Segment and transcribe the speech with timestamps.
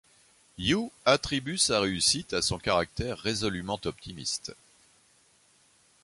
[0.57, 4.55] Yu attribue sa réussite à son caractère résolument optimiste.